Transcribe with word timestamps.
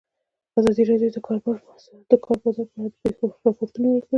ازادي 0.59 0.83
راډیو 0.91 1.11
د 1.13 1.15
د 1.15 1.17
کار 2.23 2.37
بازار 2.43 2.67
په 2.71 2.75
اړه 2.79 2.89
د 2.93 2.95
پېښو 3.01 3.23
رپوټونه 3.49 3.87
ورکړي. 3.91 4.09